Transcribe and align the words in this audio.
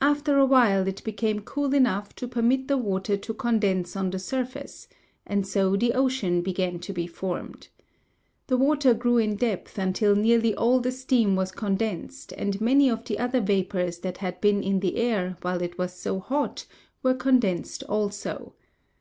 After 0.00 0.38
a 0.38 0.44
while 0.44 0.88
it 0.88 1.04
became 1.04 1.38
cool 1.38 1.72
enough 1.72 2.16
to 2.16 2.26
permit 2.26 2.66
the 2.66 2.76
water 2.76 3.16
to 3.16 3.32
condense 3.32 3.94
on 3.94 4.10
the 4.10 4.18
surface 4.18 4.88
and 5.24 5.46
so 5.46 5.76
the 5.76 5.92
ocean 5.92 6.42
began 6.42 6.80
to 6.80 6.92
be 6.92 7.06
formed. 7.06 7.68
The 8.48 8.56
water 8.56 8.92
grew 8.92 9.18
in 9.18 9.36
depth 9.36 9.78
until 9.78 10.16
nearly 10.16 10.52
all 10.56 10.80
the 10.80 10.90
steam 10.90 11.36
was 11.36 11.52
condensed 11.52 12.32
and 12.36 12.60
many 12.60 12.88
of 12.90 13.04
the 13.04 13.20
other 13.20 13.40
vapors 13.40 14.00
that 14.00 14.16
had 14.18 14.40
been 14.40 14.64
in 14.64 14.80
the 14.80 14.96
air 14.96 15.36
while 15.42 15.62
it 15.62 15.78
was 15.78 15.92
so 15.92 16.18
hot 16.18 16.66
were 17.04 17.14
condensed 17.14 17.84
also. 17.84 18.54